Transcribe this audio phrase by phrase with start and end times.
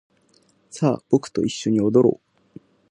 [0.71, 2.19] さあ僕と一緒に踊ろ
[2.57, 2.59] う